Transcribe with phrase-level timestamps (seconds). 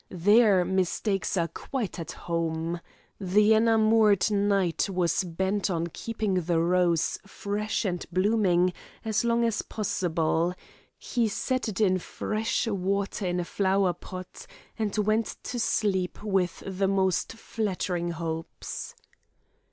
[0.09, 2.81] There mistakes are quite at home.
[3.19, 8.73] The enamoured knight was bent on keeping the rose fresh and blooming
[9.05, 10.55] as long as possible;
[10.97, 16.63] he set it in fresh water in a flower pot, and went to sleep with
[16.65, 18.95] the most flattering hopes.